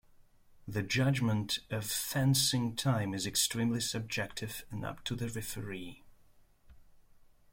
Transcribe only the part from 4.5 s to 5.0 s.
and